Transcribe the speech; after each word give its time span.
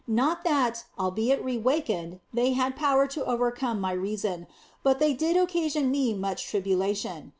Not 0.07 0.43
that 0.45 0.85
albeit 0.97 1.45
re 1.45 1.57
awakened 1.57 2.21
they 2.33 2.53
had 2.53 2.75
power 2.75 3.05
to 3.05 3.23
overcome 3.23 3.79
my 3.79 3.91
reason, 3.91 4.47
but 4.81 4.97
they 4.97 5.13
did 5.13 5.37
occasion 5.37 5.91
me 5.91 6.15
much 6.15 6.47
tribulation. 6.47 7.29